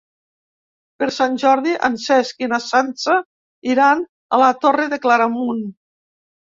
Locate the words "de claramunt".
4.97-5.67